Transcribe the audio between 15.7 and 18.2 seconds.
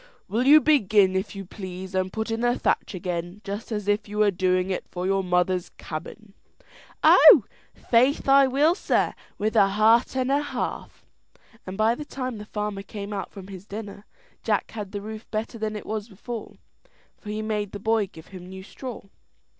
it was before, for he made the boy